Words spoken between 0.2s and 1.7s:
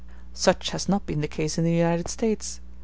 ]]Such has not been the case in